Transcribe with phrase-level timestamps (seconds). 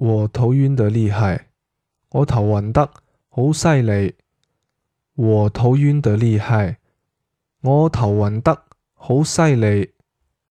[0.00, 1.48] 我头晕得厉害。
[2.10, 2.88] 我头晕得
[3.28, 4.14] 好犀利。
[5.14, 6.78] 我头晕得厉害。
[7.62, 8.62] 我头晕得
[8.94, 9.94] 好犀利。